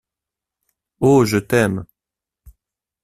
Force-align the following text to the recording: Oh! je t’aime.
Oh! 0.99 1.25
je 1.25 1.37
t’aime. 1.37 1.85